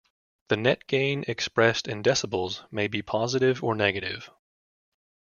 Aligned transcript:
The 0.47 0.57
net 0.57 0.87
gain 0.87 1.25
expressed 1.27 1.87
in 1.87 2.01
decibels 2.01 2.63
may 2.71 2.87
be 2.87 3.03
positive 3.03 3.63
or 3.63 3.75
negative. 3.75 4.31